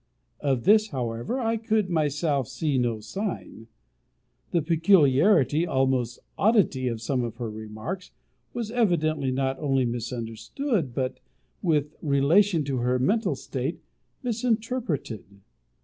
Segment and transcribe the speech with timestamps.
[0.39, 3.67] Of this, however, I could myself see no sign.
[4.49, 8.09] The peculiarity, almost oddity, of some of her remarks,
[8.51, 11.19] was evidently not only misunderstood, but,
[11.61, 13.83] with relation to her mental state,
[14.23, 15.25] misinterpreted.